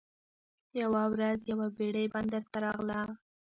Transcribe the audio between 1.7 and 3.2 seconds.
بیړۍ بندر ته راغله.